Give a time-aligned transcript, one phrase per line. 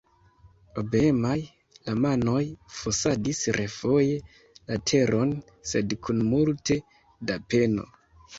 [0.81, 1.33] Obeemaj,
[1.89, 2.39] la manoj
[2.77, 4.17] fosadis refoje
[4.71, 5.35] la teron,
[5.75, 6.79] sed kun multe
[7.29, 7.87] da peno.